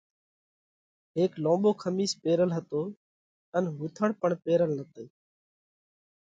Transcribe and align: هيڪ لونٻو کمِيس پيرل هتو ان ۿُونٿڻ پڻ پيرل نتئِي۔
هيڪ 1.17 1.31
لونٻو 1.43 1.71
کمِيس 1.83 2.11
پيرل 2.21 2.49
هتو 2.57 2.81
ان 3.55 3.63
ۿُونٿڻ 3.77 4.09
پڻ 4.21 4.31
پيرل 4.43 4.71
نتئِي۔ 4.79 5.05